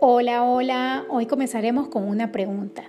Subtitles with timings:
[0.00, 1.06] Hola, hola.
[1.10, 2.84] Hoy comenzaremos con una pregunta.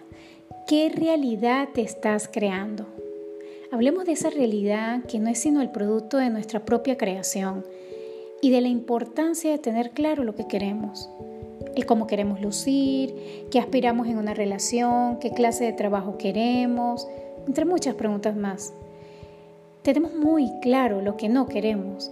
[0.68, 2.86] ¿Qué realidad te estás creando?
[3.72, 7.66] Hablemos de esa realidad que no es sino el producto de nuestra propia creación
[8.44, 11.10] y de la importancia de tener claro lo que queremos,
[11.76, 13.16] el cómo queremos lucir,
[13.50, 17.08] qué aspiramos en una relación, qué clase de trabajo queremos,
[17.48, 18.72] entre muchas preguntas más.
[19.82, 22.12] Tenemos muy claro lo que no queremos,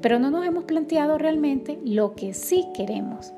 [0.00, 3.34] pero no nos hemos planteado realmente lo que sí queremos.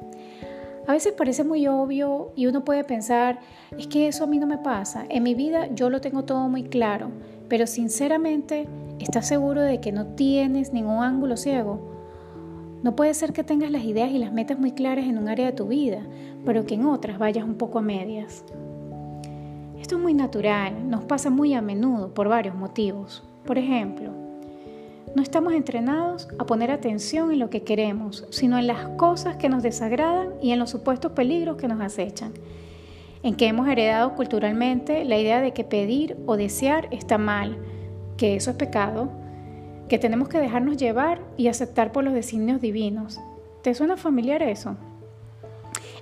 [0.86, 3.38] A veces parece muy obvio y uno puede pensar,
[3.78, 5.04] es que eso a mí no me pasa.
[5.08, 7.10] En mi vida yo lo tengo todo muy claro,
[7.48, 8.66] pero sinceramente,
[8.98, 11.90] ¿estás seguro de que no tienes ningún ángulo ciego?
[12.82, 15.46] No puede ser que tengas las ideas y las metas muy claras en un área
[15.46, 16.00] de tu vida,
[16.46, 18.44] pero que en otras vayas un poco a medias.
[19.78, 23.22] Esto es muy natural, nos pasa muy a menudo por varios motivos.
[23.44, 24.29] Por ejemplo,
[25.14, 29.48] no estamos entrenados a poner atención en lo que queremos, sino en las cosas que
[29.48, 32.32] nos desagradan y en los supuestos peligros que nos acechan.
[33.22, 37.58] En que hemos heredado culturalmente la idea de que pedir o desear está mal,
[38.16, 39.10] que eso es pecado,
[39.88, 43.18] que tenemos que dejarnos llevar y aceptar por los designios divinos.
[43.62, 44.76] ¿Te suena familiar eso?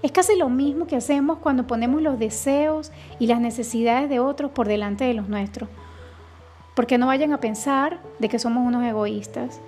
[0.02, 4.52] Es casi lo mismo que hacemos cuando ponemos los deseos y las necesidades de otros
[4.52, 5.68] por delante de los nuestros
[6.78, 9.60] porque no vayan a pensar de que somos unos egoístas.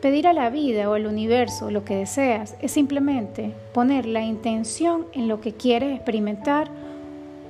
[0.00, 5.04] Pedir a la vida o al universo lo que deseas es simplemente poner la intención
[5.12, 6.70] en lo que quieres experimentar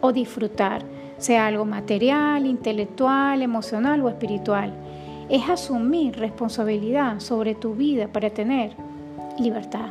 [0.00, 0.82] o disfrutar,
[1.18, 4.72] sea algo material, intelectual, emocional o espiritual.
[5.28, 8.72] Es asumir responsabilidad sobre tu vida para tener
[9.38, 9.90] libertad.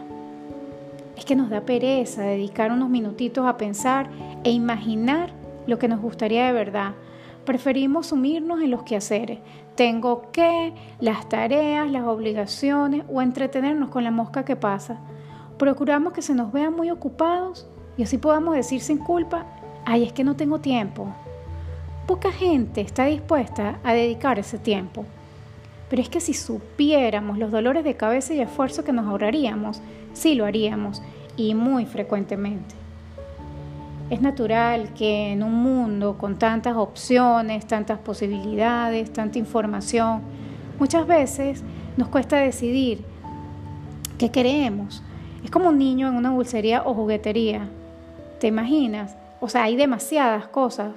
[1.15, 4.09] Es que nos da pereza dedicar unos minutitos a pensar
[4.43, 5.29] e imaginar
[5.65, 6.91] lo que nos gustaría de verdad
[7.45, 9.39] Preferimos sumirnos en los quehaceres.
[9.75, 14.99] Tengo que, las tareas, las obligaciones o entretenernos con la mosca que pasa.
[15.57, 17.67] Procuramos que se nos vean muy ocupados
[17.97, 19.45] y así podamos decir sin culpa,
[19.85, 21.07] ay, es que no tengo tiempo.
[22.05, 25.05] Poca gente está dispuesta a dedicar ese tiempo.
[25.89, 29.81] Pero es que si supiéramos los dolores de cabeza y esfuerzo que nos ahorraríamos,
[30.13, 31.01] sí lo haríamos
[31.37, 32.80] y muy frecuentemente.
[34.11, 40.21] Es natural que en un mundo con tantas opciones, tantas posibilidades, tanta información,
[40.77, 41.63] muchas veces
[41.95, 43.05] nos cuesta decidir
[44.17, 45.01] qué queremos.
[45.45, 47.69] Es como un niño en una dulcería o juguetería.
[48.41, 49.15] ¿Te imaginas?
[49.39, 50.91] O sea, hay demasiadas cosas.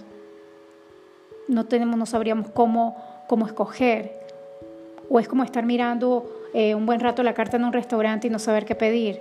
[1.47, 2.97] No tenemos, no sabríamos cómo,
[3.29, 4.11] cómo escoger.
[5.09, 8.31] O es como estar mirando eh, un buen rato la carta en un restaurante y
[8.31, 9.21] no saber qué pedir.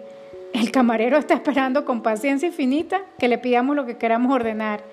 [0.54, 4.84] El camarero está esperando con paciencia infinita que le pidamos lo que queramos ordenar.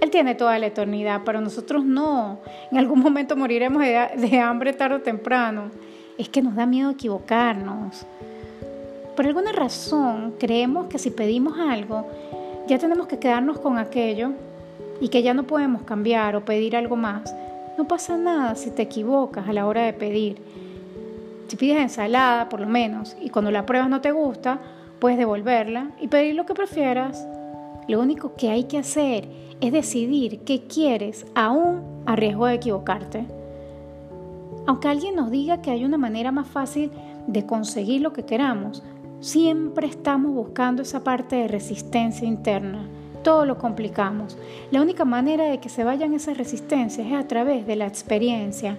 [0.00, 2.38] Él tiene toda la eternidad, pero nosotros no.
[2.70, 5.70] En algún momento moriremos de, hambre tarde o temprano.
[6.18, 8.06] Es que nos da miedo equivocarnos.
[9.16, 12.08] Por alguna razón creemos que si pedimos algo,
[12.68, 14.32] ya tenemos que quedarnos con aquello
[15.00, 17.34] y que ya no podemos cambiar o pedir algo más.
[17.76, 20.36] No pasa nada si te equivocas a la hora de pedir.
[21.48, 24.60] Si pides ensalada, por lo menos, y cuando la pruebas no te gusta,
[24.98, 27.26] puedes devolverla y pedir lo que prefieras.
[27.88, 29.28] Lo único que hay que hacer
[29.60, 33.26] es decidir qué quieres, aún a riesgo de equivocarte.
[34.66, 36.90] Aunque alguien nos diga que hay una manera más fácil
[37.26, 38.82] de conseguir lo que queramos,
[39.20, 42.86] siempre estamos buscando esa parte de resistencia interna.
[43.22, 44.36] Todo lo complicamos.
[44.70, 48.76] La única manera de que se vayan esas resistencias es a través de la experiencia.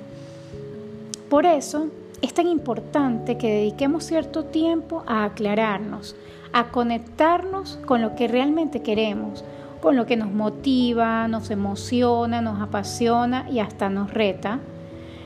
[1.29, 1.87] Por eso,
[2.21, 6.15] es tan importante que dediquemos cierto tiempo a aclararnos,
[6.51, 9.43] a conectarnos con lo que realmente queremos,
[9.81, 14.59] con lo que nos motiva, nos emociona, nos apasiona y hasta nos reta,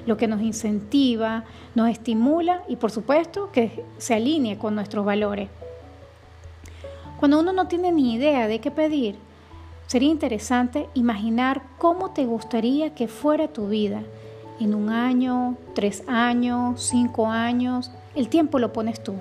[0.05, 5.49] lo que nos incentiva, nos estimula y por supuesto que se alinee con nuestros valores.
[7.19, 9.15] Cuando uno no tiene ni idea de qué pedir,
[9.85, 14.01] sería interesante imaginar cómo te gustaría que fuera tu vida
[14.63, 19.15] en un año, tres años, cinco años, el tiempo lo pones tú.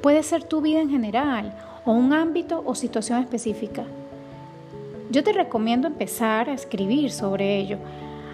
[0.00, 1.54] Puede ser tu vida en general
[1.84, 3.84] o un ámbito o situación específica.
[5.10, 7.78] Yo te recomiendo empezar a escribir sobre ello.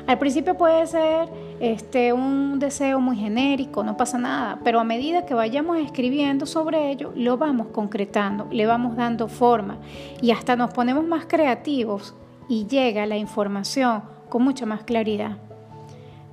[0.07, 1.29] Al principio puede ser
[1.61, 6.91] este, un deseo muy genérico, no pasa nada, pero a medida que vayamos escribiendo sobre
[6.91, 9.79] ello, lo vamos concretando, le vamos dando forma
[10.23, 12.15] y hasta nos ponemos más creativos
[12.49, 15.48] y llega la información con mucha más claridad.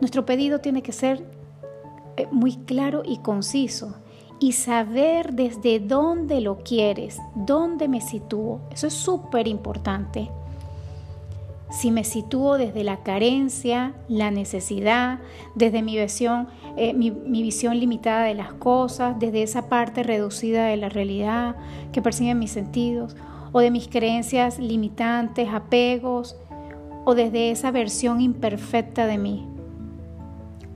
[0.05, 1.25] Nuestro pedido tiene que ser
[2.15, 3.95] eh, muy claro y conciso
[4.39, 8.61] y saber desde dónde lo quieres, dónde me sitúo.
[8.69, 10.29] Eso es súper importante.
[11.71, 15.21] si me sitúo desde la carencia, la necesidad,
[15.55, 20.77] desde mi visión, eh, mi, visión limitada de las cosas, desde esa parte reducida de
[20.77, 21.55] la realidad
[21.91, 23.15] que persiguen mis sentidos,
[23.53, 26.37] o de mis creencias limitantes, apegos,
[27.05, 29.54] o desde esa versión imperfecta de mí.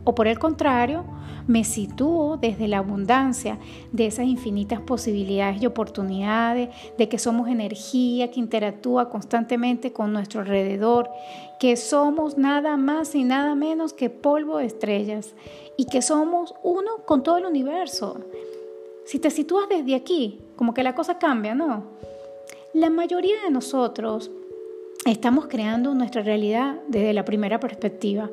[0.10, 1.06] O por el contrario,
[1.46, 3.60] me sitúo desde la abundancia
[3.92, 10.42] de esas infinitas posibilidades y oportunidades, de que somos energía que interactúa constantemente con nuestro
[10.42, 11.12] alrededor,
[11.60, 15.36] que somos nada más y nada menos que polvo de estrellas
[15.78, 18.20] y que somos uno con todo el universo.
[19.06, 21.84] Si te sitúas desde aquí, como que la cosa cambia, ¿no?
[22.74, 24.32] La mayoría de nosotros
[25.06, 28.32] estamos creando nuestra realidad desde la primera perspectiva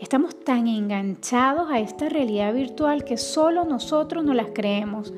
[0.00, 5.12] Estamos tan enganchados a esta realidad virtual que solo nosotros no las creemos,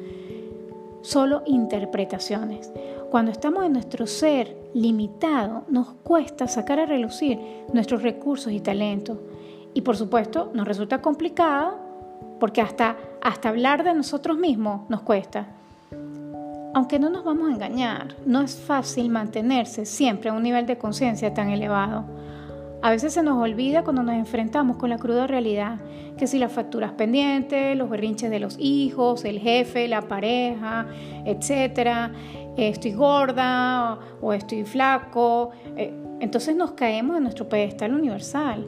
[1.02, 2.72] solo interpretaciones.
[3.08, 7.38] Cuando estamos en nuestro ser limitado, nos cuesta sacar a relucir
[7.72, 9.18] nuestros recursos y talentos.
[9.72, 11.78] Y por supuesto, nos resulta complicado
[12.40, 15.46] porque hasta, hasta hablar de nosotros mismos nos cuesta.
[16.74, 20.76] Aunque no nos vamos a engañar, no es fácil mantenerse siempre a un nivel de
[20.76, 22.04] conciencia tan elevado.
[22.82, 25.78] A veces se nos olvida cuando nos enfrentamos con la cruda realidad,
[26.18, 30.88] que si las facturas pendientes, los berrinches de los hijos, el jefe, la pareja,
[31.24, 32.12] etcétera,
[32.56, 38.66] estoy gorda o estoy flaco, eh, entonces nos caemos en nuestro pedestal universal.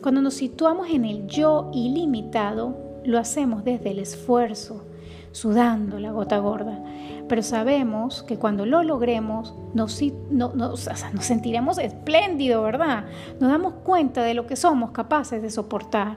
[0.00, 4.84] Cuando nos situamos en el yo ilimitado, lo hacemos desde el esfuerzo,
[5.32, 6.80] sudando la gota gorda.
[7.28, 10.88] Pero sabemos que cuando lo logremos nos, nos
[11.20, 13.04] sentiremos espléndidos, ¿verdad?
[13.38, 16.16] Nos damos cuenta de lo que somos capaces de soportar.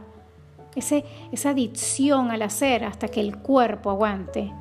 [0.74, 1.04] Ese,
[1.34, 4.54] esa adicción al hacer hasta que el cuerpo aguante.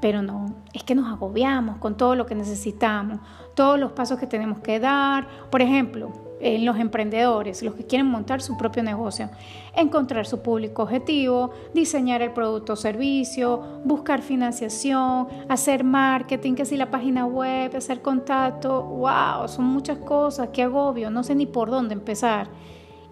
[0.00, 3.18] Pero no, es que nos agobiamos con todo lo que necesitamos,
[3.54, 5.26] todos los pasos que tenemos que dar.
[5.50, 9.30] Por ejemplo, en los emprendedores, los que quieren montar su propio negocio,
[9.74, 16.76] encontrar su público objetivo, diseñar el producto o servicio, buscar financiación, hacer marketing, que si
[16.76, 21.70] la página web, hacer contacto, wow, son muchas cosas, qué agobio, no sé ni por
[21.70, 22.48] dónde empezar.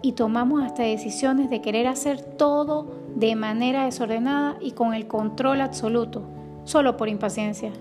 [0.01, 5.61] Y tomamos hasta decisiones de querer hacer todo de manera desordenada y con el control
[5.61, 6.21] absoluto,
[6.65, 7.71] solo por impaciencia.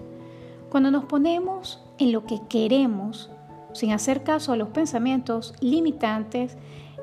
[0.71, 3.31] Cuando nos ponemos en lo que queremos,
[3.77, 6.57] sin hacer caso a los pensamientos limitantes,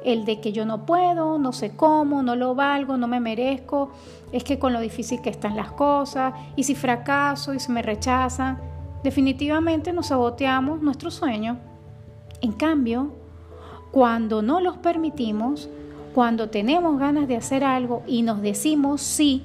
[0.03, 3.91] el de que yo no puedo, no sé cómo, no lo valgo, no me merezco,
[4.31, 7.81] es que con lo difícil que están las cosas, y si fracaso y se me
[7.81, 8.59] rechazan,
[9.03, 11.57] definitivamente nos saboteamos nuestro sueño.
[12.41, 13.13] En cambio,
[13.91, 15.69] cuando no los permitimos,
[16.13, 19.43] cuando tenemos ganas de hacer algo y nos decimos sí,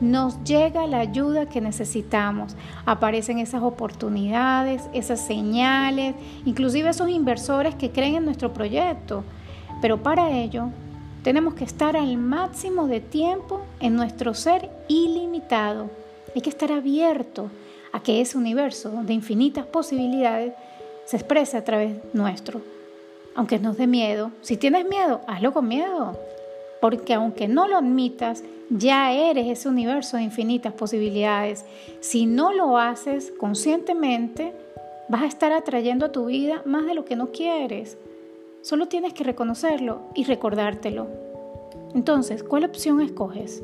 [0.00, 2.56] nos llega la ayuda que necesitamos.
[2.86, 6.14] Aparecen esas oportunidades, esas señales,
[6.44, 9.24] inclusive esos inversores que creen en nuestro proyecto.
[9.80, 10.68] Pero para ello
[11.22, 15.90] tenemos que estar al máximo de tiempo en nuestro ser ilimitado.
[16.34, 17.50] Hay que estar abierto
[17.92, 20.52] a que ese universo de infinitas posibilidades
[21.06, 22.60] se exprese a través nuestro.
[23.34, 26.18] Aunque nos dé miedo, si tienes miedo, hazlo con miedo.
[26.80, 31.64] Porque aunque no lo admitas, ya eres ese universo de infinitas posibilidades.
[32.00, 34.54] Si no lo haces conscientemente,
[35.08, 37.98] vas a estar atrayendo a tu vida más de lo que no quieres.
[38.62, 41.06] Solo tienes que reconocerlo y recordártelo.
[41.94, 43.62] Entonces, ¿cuál opción escoges?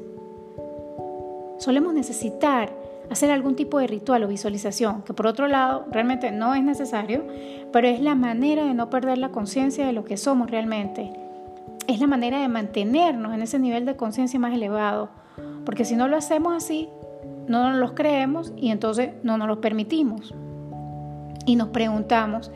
[1.59, 2.73] Solemos necesitar
[3.11, 7.23] hacer algún tipo de ritual o visualización, que por otro lado realmente no es necesario,
[7.71, 11.12] pero es la manera de no perder la conciencia de lo que somos realmente
[11.87, 15.11] es la manera de mantenernos en ese nivel de conciencia más elevado.
[15.64, 16.88] Porque si no lo hacemos así,
[17.49, 20.35] no nos los creemos y entonces no nos los permitimos.
[21.47, 22.50] Y nos preguntamos,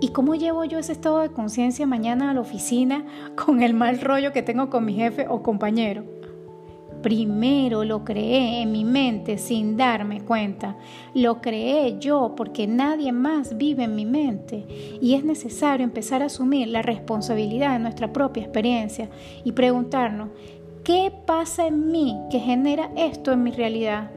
[0.00, 4.00] ¿y cómo llevo yo ese estado de conciencia mañana a la oficina con el mal
[4.00, 6.04] rollo que tengo con mi jefe o compañero?
[7.06, 10.74] Primero lo creé en mi mente sin darme cuenta.
[11.14, 14.66] Lo creé yo porque nadie más vive en mi mente.
[15.00, 19.08] Y es necesario empezar a asumir la responsabilidad de nuestra propia experiencia
[19.44, 20.30] y preguntarnos,
[20.82, 24.10] ¿qué pasa en mí que genera esto en mi realidad?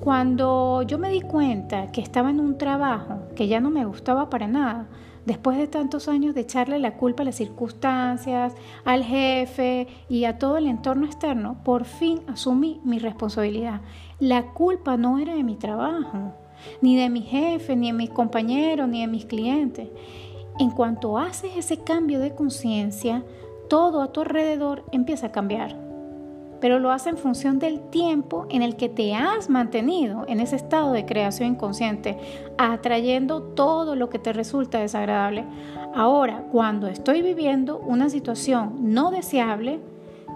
[0.00, 4.30] Cuando yo me di cuenta que estaba en un trabajo que ya no me gustaba
[4.30, 4.86] para nada,
[5.28, 8.54] Después de tantos años de echarle la culpa a las circunstancias,
[8.86, 13.82] al jefe y a todo el entorno externo, por fin asumí mi responsabilidad.
[14.20, 16.32] La culpa no era de mi trabajo,
[16.80, 19.90] ni de mi jefe, ni de mis compañeros, ni de mis clientes.
[20.58, 23.22] En cuanto haces ese cambio de conciencia,
[23.68, 25.87] todo a tu alrededor empieza a cambiar.
[26.60, 30.56] Pero lo hace en función del tiempo en el que te has mantenido en ese
[30.56, 32.18] estado de creación inconsciente,
[32.56, 35.44] atrayendo todo lo que te resulta desagradable.
[35.94, 39.80] Ahora, cuando estoy viviendo una situación no deseable,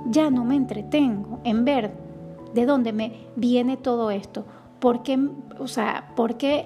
[0.06, 1.92] ya no me entretengo en ver
[2.54, 4.44] de dónde me viene todo esto,
[4.80, 5.18] por qué,
[5.58, 6.12] o sea,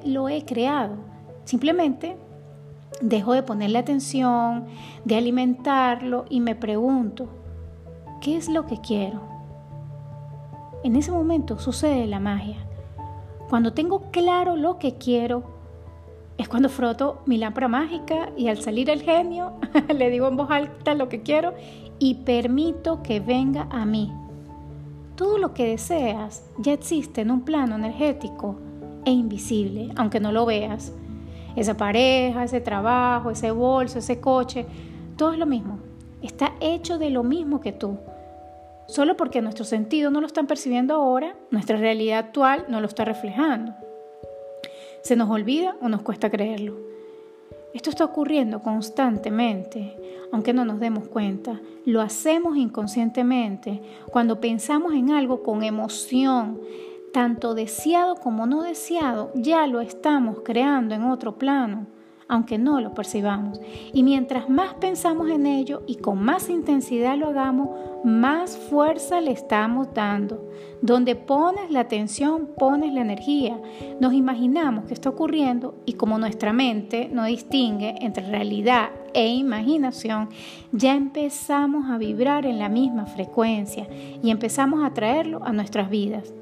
[0.04, 0.96] lo he creado.
[1.44, 2.16] Simplemente
[3.00, 4.66] dejo de ponerle atención,
[5.04, 7.28] de alimentarlo y me pregunto,
[8.20, 9.35] ¿qué es lo que quiero?
[10.86, 12.58] En ese momento sucede la magia.
[13.50, 15.42] Cuando tengo claro lo que quiero,
[16.38, 19.54] es cuando froto mi lámpara mágica y al salir el genio
[19.92, 21.54] le digo en voz alta lo que quiero
[21.98, 24.12] y permito que venga a mí.
[25.16, 28.54] Todo lo que deseas ya existe en un plano energético
[29.04, 30.92] e invisible, aunque no lo veas.
[31.56, 34.66] Esa pareja, ese trabajo, ese bolso, ese coche,
[35.16, 35.80] todo es lo mismo.
[36.22, 37.98] Está hecho de lo mismo que tú.
[38.88, 43.04] Solo porque nuestros sentidos no lo están percibiendo ahora, nuestra realidad actual no lo está
[43.04, 43.74] reflejando.
[45.02, 46.76] Se nos olvida o nos cuesta creerlo.
[47.74, 49.96] Esto está ocurriendo constantemente,
[50.32, 51.60] aunque no nos demos cuenta.
[51.84, 56.60] Lo hacemos inconscientemente cuando pensamos en algo con emoción,
[57.12, 61.86] tanto deseado como no deseado, ya lo estamos creando en otro plano
[62.28, 63.60] aunque no lo percibamos.
[63.92, 67.70] Y mientras más pensamos en ello y con más intensidad lo hagamos,
[68.04, 70.48] más fuerza le estamos dando.
[70.82, 73.60] Donde pones la atención, pones la energía.
[74.00, 80.28] Nos imaginamos que está ocurriendo y como nuestra mente no distingue entre realidad e imaginación,
[80.72, 83.88] ya empezamos a vibrar en la misma frecuencia
[84.22, 86.34] y empezamos a traerlo a nuestras vidas.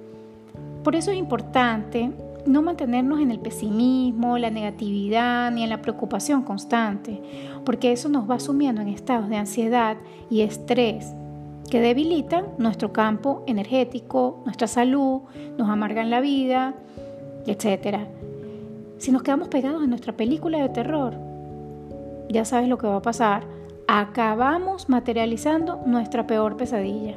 [0.82, 2.10] Por eso es importante
[2.46, 7.22] no mantenernos en el pesimismo, la negatividad ni en la preocupación constante,
[7.64, 9.96] porque eso nos va sumiendo en estados de ansiedad
[10.30, 11.12] y estrés
[11.70, 15.22] que debilitan nuestro campo energético, nuestra salud,
[15.56, 16.74] nos amargan la vida,
[17.46, 17.98] etc.
[18.98, 21.14] Si nos quedamos pegados en nuestra película de terror,
[22.28, 23.44] ya sabes lo que va a pasar,
[23.86, 27.16] acabamos materializando nuestra peor pesadilla.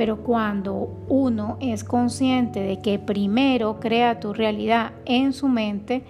[0.00, 6.04] Pero cuando uno es consciente de que primero crea tu realidad en su mente,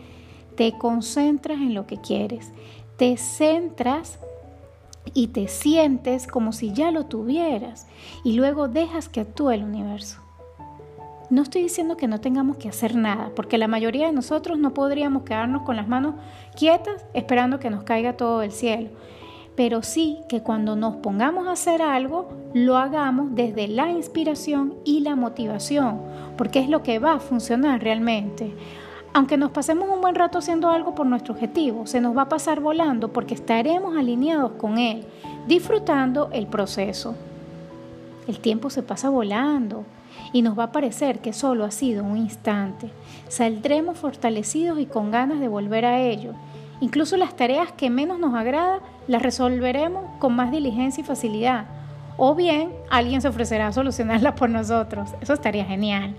[0.54, 2.52] te concentras en lo que quieres,
[2.96, 4.20] te centras
[5.12, 7.88] y te sientes como si ya lo tuvieras
[8.22, 10.20] y luego dejas que actúe el universo.
[11.28, 14.72] No estoy diciendo que no tengamos que hacer nada, porque la mayoría de nosotros no
[14.72, 16.14] podríamos quedarnos con las manos
[16.54, 18.90] quietas esperando que nos caiga todo del cielo
[19.60, 25.00] pero sí que cuando nos pongamos a hacer algo, lo hagamos desde la inspiración y
[25.00, 26.00] la motivación,
[26.38, 28.54] porque es lo que va a funcionar realmente.
[29.12, 32.28] Aunque nos pasemos un buen rato haciendo algo por nuestro objetivo, se nos va a
[32.30, 35.04] pasar volando porque estaremos alineados con él,
[35.46, 37.14] disfrutando el proceso.
[38.26, 39.84] El tiempo se pasa volando
[40.32, 42.90] y nos va a parecer que solo ha sido un instante.
[43.28, 46.32] Saldremos fortalecidos y con ganas de volver a ello
[46.80, 51.66] Incluso las tareas que menos nos agrada las resolveremos con más diligencia y facilidad.
[52.16, 55.10] O bien alguien se ofrecerá a solucionarlas por nosotros.
[55.20, 56.14] Eso estaría genial.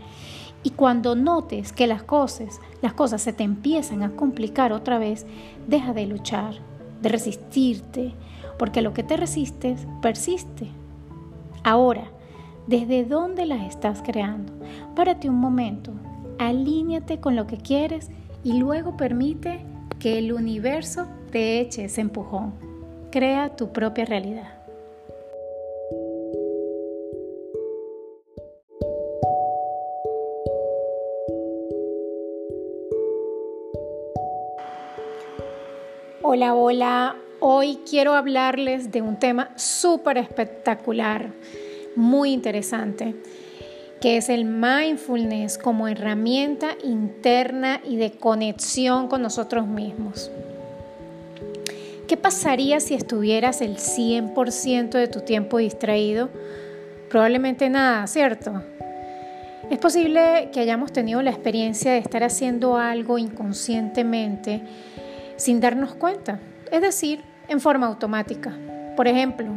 [0.63, 5.25] Y cuando notes que las cosas, las cosas se te empiezan a complicar otra vez,
[5.67, 6.55] deja de luchar,
[7.01, 8.13] de resistirte,
[8.59, 10.67] porque lo que te resistes persiste.
[11.63, 12.03] Ahora,
[12.67, 14.53] ¿desde dónde las estás creando?
[14.95, 15.93] Párate un momento,
[16.37, 18.11] alíñate con lo que quieres
[18.43, 19.65] y luego permite
[19.99, 22.53] que el universo te eche ese empujón.
[23.11, 24.57] Crea tu propia realidad.
[36.21, 37.15] Hola, hola.
[37.39, 41.31] Hoy quiero hablarles de un tema súper espectacular,
[41.95, 43.15] muy interesante
[44.01, 50.31] que es el mindfulness como herramienta interna y de conexión con nosotros mismos.
[52.07, 56.29] ¿Qué pasaría si estuvieras el 100% de tu tiempo distraído?
[57.09, 58.63] Probablemente nada, ¿cierto?
[59.69, 64.61] Es posible que hayamos tenido la experiencia de estar haciendo algo inconscientemente
[65.37, 66.39] sin darnos cuenta,
[66.71, 68.57] es decir, en forma automática.
[68.97, 69.47] Por ejemplo,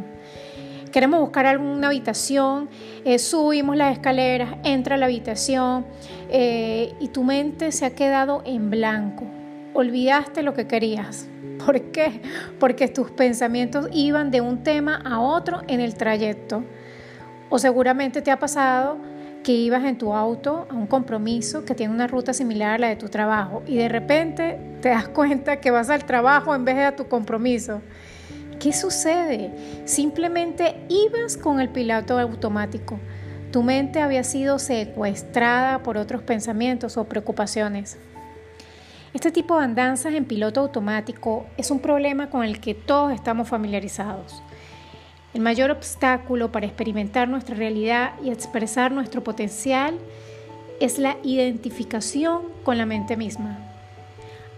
[0.95, 2.69] queremos buscar alguna habitación,
[3.03, 5.85] eh, subimos las escaleras, entra a la habitación
[6.29, 9.25] eh, y tu mente se ha quedado en blanco.
[9.73, 11.27] Olvidaste lo que querías.
[11.65, 12.21] ¿Por qué?
[12.61, 16.63] Porque tus pensamientos iban de un tema a otro en el trayecto.
[17.49, 18.97] O seguramente te ha pasado
[19.43, 22.87] que ibas en tu auto a un compromiso que tiene una ruta similar a la
[22.87, 26.77] de tu trabajo y de repente te das cuenta que vas al trabajo en vez
[26.77, 27.81] de a tu compromiso.
[28.59, 29.51] ¿Qué sucede?
[29.85, 32.99] Simplemente ibas con el piloto automático.
[33.51, 37.97] Tu mente había sido secuestrada por otros pensamientos o preocupaciones.
[39.13, 43.47] Este tipo de andanzas en piloto automático es un problema con el que todos estamos
[43.47, 44.41] familiarizados.
[45.33, 49.97] El mayor obstáculo para experimentar nuestra realidad y expresar nuestro potencial
[50.79, 53.59] es la identificación con la mente misma.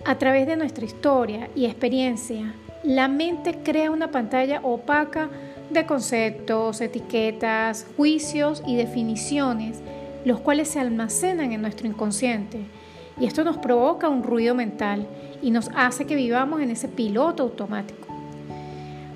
[0.06, 2.54] A través de nuestra historia y experiencia,
[2.88, 5.30] la mente crea una pantalla opaca
[5.70, 9.82] de conceptos, etiquetas, juicios y definiciones,
[10.24, 12.62] los cuales se almacenan en nuestro inconsciente.
[13.20, 15.06] Y esto nos provoca un ruido mental
[15.42, 18.08] y nos hace que vivamos en ese piloto automático.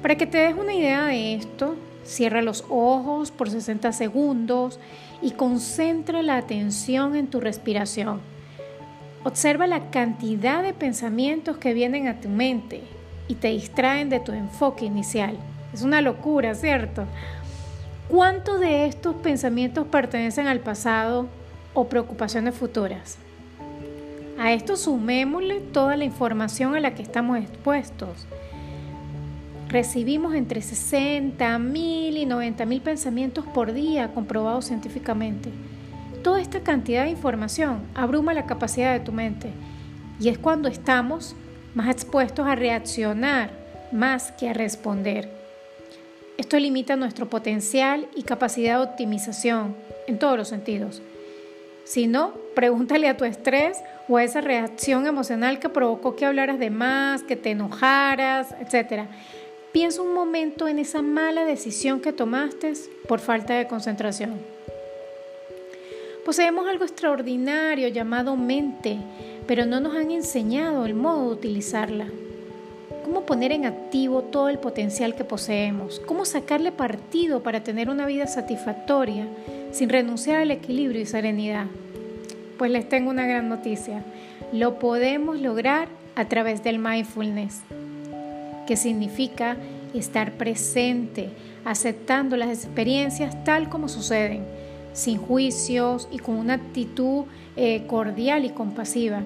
[0.02, 4.82] Para que te des una idea de esto, cierra los ojos por 60 segundos
[5.22, 8.20] y concentra la atención en tu respiración.
[9.24, 12.82] Observa la cantidad de pensamientos que vienen a tu mente
[13.28, 15.38] y te distraen de tu enfoque inicial.
[15.74, 17.06] Es una locura, ¿cierto?
[18.10, 21.28] ¿Cuántos de estos pensamientos pertenecen al pasado
[21.74, 23.18] o preocupaciones futuras?
[24.38, 28.28] A esto sumémosle toda la información a la que estamos expuestos.
[29.70, 35.50] Recibimos entre 60 mil y 90 mil pensamientos por día comprobados científicamente.
[36.24, 39.52] Toda esta cantidad de información abruma la capacidad de tu mente
[40.20, 41.36] y es cuando estamos
[41.74, 43.62] más expuestos a reaccionar
[43.92, 45.30] más que a responder.
[46.38, 49.76] Esto limita nuestro potencial y capacidad de optimización
[50.08, 51.02] en todos los sentidos.
[51.84, 56.60] Si no, pregúntale a tu estrés o a esa reacción emocional que provocó que hablaras
[56.60, 59.04] de más, que te enojaras, etc.
[59.72, 62.74] Piensa un momento en esa mala decisión que tomaste
[63.08, 64.40] por falta de concentración.
[66.26, 68.98] Poseemos algo extraordinario llamado mente,
[69.48, 72.06] pero no nos han enseñado el modo de utilizarla.
[73.04, 76.00] ¿Cómo poner en activo todo el potencial que poseemos?
[76.06, 79.28] ¿Cómo sacarle partido para tener una vida satisfactoria
[79.72, 81.66] sin renunciar al equilibrio y serenidad?
[82.60, 84.04] Pues les tengo una gran noticia.
[84.54, 87.62] Lo podemos lograr a través del mindfulness,
[88.68, 89.58] que significa
[89.96, 91.30] estar presente,
[91.66, 94.46] aceptando las experiencias tal como suceden,
[94.94, 97.26] sin juicios y con una actitud
[97.56, 99.24] eh, cordial y compasiva.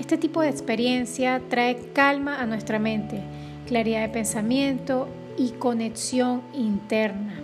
[0.00, 3.20] Este tipo de experiencia trae calma a nuestra mente,
[3.66, 7.34] claridad de pensamiento y conexión interna.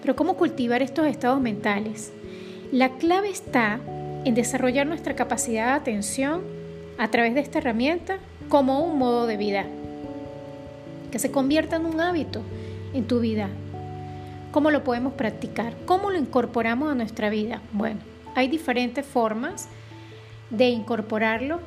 [0.00, 2.12] Pero ¿cómo cultivar estos estados mentales?
[2.72, 3.78] La clave está
[4.24, 6.42] en desarrollar nuestra capacidad de atención
[6.98, 9.66] a través de esta herramienta como un modo de vida,
[11.10, 12.42] que se convierta en un hábito
[12.94, 13.48] en tu vida.
[14.52, 15.72] ¿Cómo lo podemos practicar?
[15.86, 17.62] ¿Cómo lo incorporamos a nuestra vida?
[17.72, 18.00] Bueno,
[18.34, 19.66] hay diferentes formas
[20.50, 21.58] de incorporarlo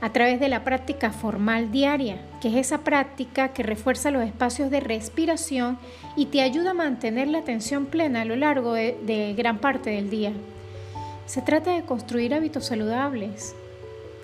[0.00, 4.72] a través de la práctica formal diaria, que es esa práctica que refuerza los espacios
[4.72, 5.78] de respiración
[6.16, 10.10] y te ayuda a mantener la atención plena a lo largo de, gran parte del
[10.10, 10.32] día.
[11.26, 13.54] Se trata de construir hábitos saludables.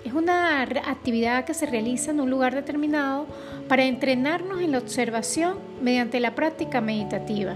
[0.03, 3.27] Es una actividad que se realiza en un lugar determinado
[3.69, 7.55] para entrenarnos en la observación mediante la práctica meditativa.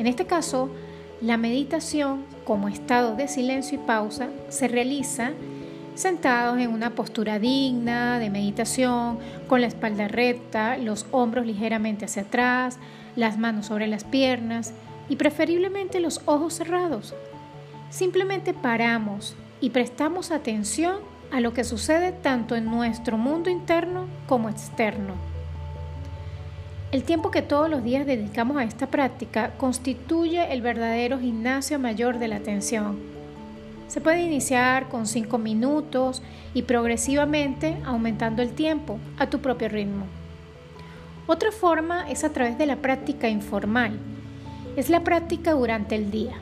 [0.00, 0.70] En este caso,
[1.20, 5.32] la meditación como estado de silencio y pausa se realiza
[5.94, 12.22] sentados en una postura digna de meditación, con la espalda recta, los hombros ligeramente hacia
[12.22, 12.78] atrás,
[13.14, 14.72] las manos sobre las piernas
[15.10, 17.14] y preferiblemente los ojos cerrados.
[17.90, 20.96] Simplemente paramos y prestamos atención
[21.30, 25.29] a lo que sucede tanto en nuestro mundo interno como externo.
[26.92, 32.18] El tiempo que todos los días dedicamos a esta práctica constituye el verdadero gimnasio mayor
[32.18, 32.98] de la atención.
[33.86, 36.20] Se puede iniciar con 5 minutos
[36.52, 40.04] y progresivamente aumentando el tiempo a tu propio ritmo.
[41.28, 43.96] Otra forma es a través de la práctica informal.
[44.76, 46.34] Es la práctica durante el día.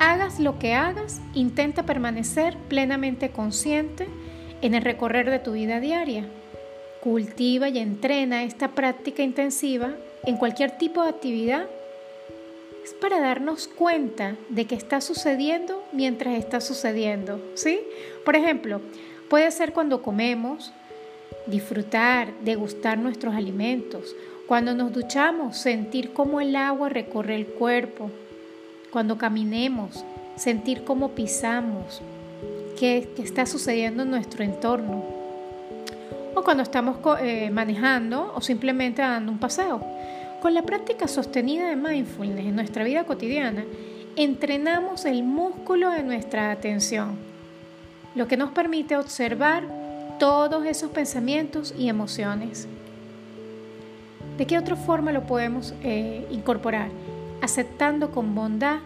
[0.00, 4.08] Hagas lo que hagas, intenta permanecer plenamente consciente
[4.60, 6.26] en el recorrer de tu vida diaria
[7.04, 9.90] cultiva y entrena esta práctica intensiva
[10.24, 11.66] en cualquier tipo de actividad
[12.82, 17.78] es para darnos cuenta de que está sucediendo mientras está sucediendo, ¿sí?
[18.24, 18.80] Por ejemplo,
[19.28, 20.72] puede ser cuando comemos,
[21.46, 28.10] disfrutar, degustar nuestros alimentos, cuando nos duchamos, sentir cómo el agua recorre el cuerpo,
[28.90, 30.04] cuando caminemos,
[30.36, 32.00] sentir cómo pisamos,
[32.78, 35.23] qué, qué está sucediendo en nuestro entorno
[36.34, 39.82] o cuando estamos eh, manejando o simplemente dando un paseo.
[40.42, 43.64] Con la práctica sostenida de mindfulness en nuestra vida cotidiana,
[44.16, 47.16] entrenamos el músculo de nuestra atención,
[48.14, 49.64] lo que nos permite observar
[50.18, 52.68] todos esos pensamientos y emociones.
[54.36, 56.88] ¿De qué otra forma lo podemos eh, incorporar?
[57.40, 58.78] Aceptando con bondad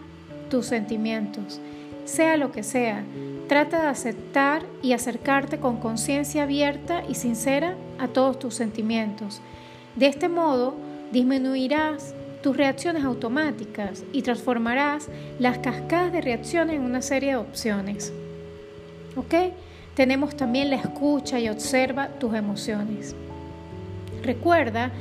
[0.49, 1.59] tus sentimientos,
[2.05, 3.03] sea lo que sea.
[3.49, 9.41] Trata de aceptar y acercarte con conciencia abierta y sincera a todos tus sentimientos.
[9.95, 10.75] De este modo,
[11.11, 15.07] disminuirás tus reacciones automáticas y transformarás
[15.39, 18.13] las cascadas de reacciones en una serie de opciones.
[19.15, 19.51] ¿Ok?
[19.95, 23.15] Tenemos también la escucha y observa tus emociones.
[24.21, 24.91] Recuerda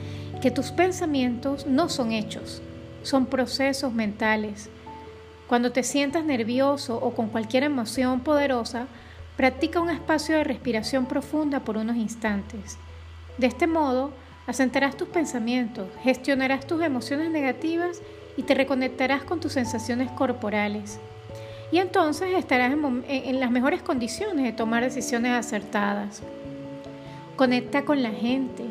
[0.41, 2.63] que tus pensamientos no son hechos,
[3.03, 4.71] son procesos mentales.
[5.49, 8.87] Cuando te sientas nervioso o con cualquier emoción poderosa,
[9.37, 12.77] practica un espacio de respiración profunda por unos instantes.
[13.39, 14.13] De este modo,
[14.47, 18.03] asentarás tus pensamientos, gestionarás tus emociones negativas
[18.37, 21.01] y te reconectarás con tus sensaciones corporales.
[21.73, 26.23] Y entonces estarás en, en las mejores condiciones de tomar decisiones acertadas.
[27.37, 28.65] Conecta con la gente,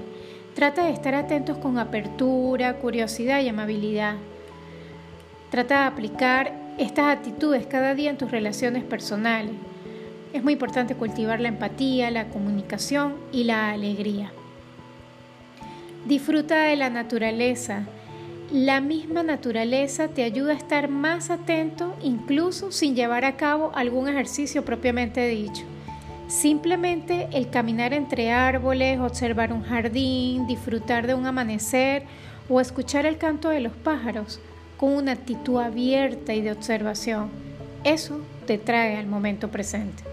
[0.58, 4.16] Trata de estar atentos con apertura, curiosidad y amabilidad.
[5.52, 9.52] Trata de aplicar estas actitudes cada día en tus relaciones personales.
[10.34, 14.32] Es muy importante cultivar la empatía, la comunicación y la alegría.
[16.06, 17.84] Disfruta de la naturaleza.
[18.52, 24.08] La misma naturaleza te ayuda a estar más atento incluso sin llevar a cabo algún
[24.08, 25.64] ejercicio propiamente dicho.
[26.28, 32.04] Simplemente el caminar entre árboles, observar un jardín, disfrutar de un amanecer
[32.50, 34.40] o escuchar el canto de los pájaros
[34.78, 37.30] con una actitud abierta y de observación,
[37.84, 40.04] eso te trae al momento presente.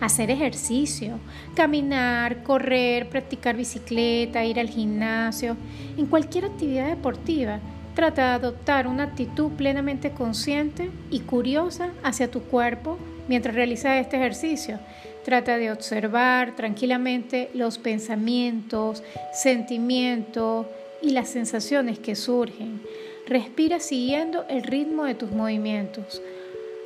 [0.00, 1.18] Hacer ejercicio,
[1.54, 5.56] caminar, correr, practicar bicicleta, ir al gimnasio,
[5.96, 7.60] en cualquier actividad deportiva,
[7.94, 14.16] trata de adoptar una actitud plenamente consciente y curiosa hacia tu cuerpo mientras realizas este
[14.16, 14.78] ejercicio.
[15.24, 20.66] Trata de observar tranquilamente los pensamientos, sentimientos
[21.00, 22.80] y las sensaciones que surgen.
[23.26, 26.20] Respira siguiendo el ritmo de tus movimientos.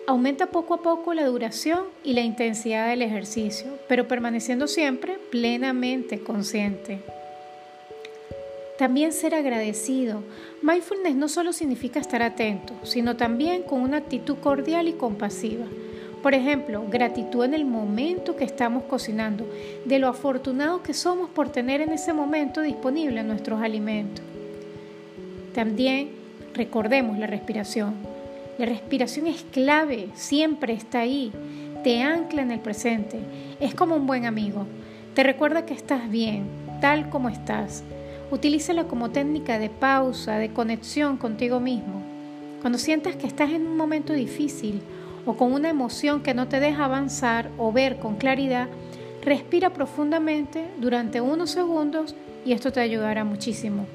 [0.07, 6.21] Aumenta poco a poco la duración y la intensidad del ejercicio, pero permaneciendo siempre plenamente
[6.21, 7.01] consciente.
[8.79, 10.23] También ser agradecido.
[10.61, 15.65] Mindfulness no solo significa estar atento, sino también con una actitud cordial y compasiva.
[16.23, 19.49] Por ejemplo, gratitud en el momento que estamos cocinando,
[19.87, 24.25] de lo afortunados que somos por tener en ese momento disponible nuestros alimentos.
[25.55, 26.26] También
[26.57, 27.95] recordemos la respiración.
[28.59, 31.33] La respiración es clave, siempre está ahí,
[31.85, 33.19] te ancla en el presente,
[33.61, 34.67] es como un buen amigo,
[35.15, 36.47] te recuerda que estás bien,
[36.81, 37.85] tal como estás
[38.29, 42.03] Utilízala como técnica de pausa, de conexión contigo mismo.
[42.61, 44.83] Cuando sientas que estás en un momento difícil
[45.25, 48.67] o con una emoción que no te deja avanzar o ver con claridad,
[49.23, 53.87] respira profundamente durante unos segundos y esto te ayudará muchísimo.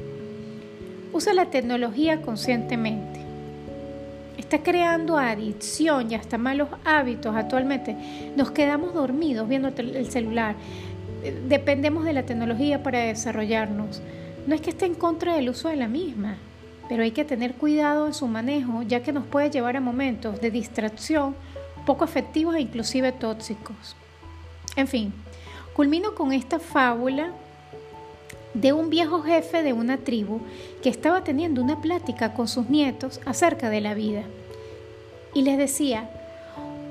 [1.13, 3.19] Usa la tecnología conscientemente.
[4.37, 7.95] Está creando adicción y hasta malos hábitos actualmente.
[8.35, 10.55] Nos quedamos dormidos viendo el celular.
[11.47, 14.01] Dependemos de la tecnología para desarrollarnos.
[14.47, 16.37] No es que esté en contra del uso de la misma,
[16.87, 20.41] pero hay que tener cuidado en su manejo ya que nos puede llevar a momentos
[20.41, 21.35] de distracción
[21.85, 23.95] poco efectivos e inclusive tóxicos.
[24.75, 25.13] En fin,
[25.73, 27.31] culmino con esta fábula
[28.53, 30.41] de un viejo jefe de una tribu
[30.81, 34.23] que estaba teniendo una plática con sus nietos acerca de la vida.
[35.33, 36.09] Y les decía,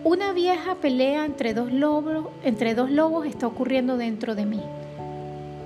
[0.02, 4.62] una vieja pelea entre dos lobos, entre dos lobos está ocurriendo dentro de mí.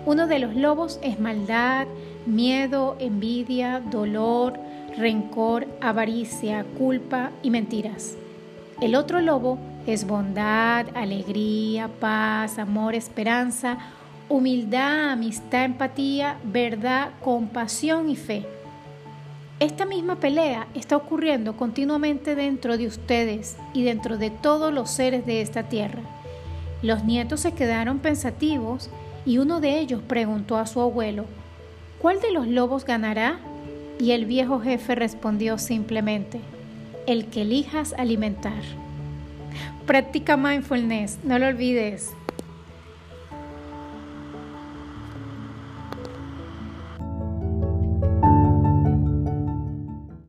[0.07, 1.87] Uno de los lobos es maldad,
[2.27, 4.59] miedo, envidia, dolor,
[4.97, 8.17] rencor, avaricia, culpa y mentiras.
[8.81, 13.79] El otro lobo es bondad, alegría, paz, amor, esperanza,
[14.29, 18.47] humildad, amistad, empatía, verdad, compasión y fe.
[19.61, 25.27] Esta misma pelea está ocurriendo continuamente dentro de ustedes y dentro de todos los seres
[25.27, 26.03] de esta tierra.
[26.83, 28.91] Los nietos se quedaron pensativos
[29.25, 31.25] y uno de ellos preguntó a su abuelo,
[32.01, 33.39] ¿cuál de los lobos ganará?
[33.99, 36.41] Y el viejo jefe respondió simplemente,
[37.07, 38.63] el que elijas alimentar.
[39.87, 42.13] Practica mindfulness, no lo olvides.